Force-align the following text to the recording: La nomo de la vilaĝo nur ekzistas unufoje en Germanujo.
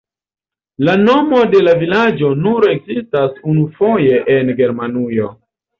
La 0.87 0.95
nomo 1.01 1.41
de 1.51 1.61
la 1.67 1.75
vilaĝo 1.83 2.33
nur 2.47 2.67
ekzistas 2.73 3.39
unufoje 3.55 4.21
en 4.39 4.55
Germanujo. 4.63 5.35